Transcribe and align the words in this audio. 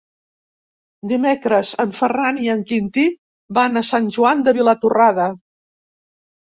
Divendres 1.11 1.75
en 1.85 1.93
Ferran 1.99 2.41
i 2.47 2.51
en 2.55 2.65
Quintí 2.73 3.07
van 3.61 3.79
a 3.79 3.87
Sant 3.95 4.13
Joan 4.19 4.43
de 4.51 4.59
Vilatorrada. 4.61 5.33